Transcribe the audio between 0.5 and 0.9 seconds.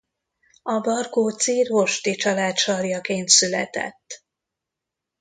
A